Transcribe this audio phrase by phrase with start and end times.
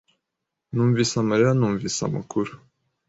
[0.73, 2.51] Numvise amarira numvise amakuru.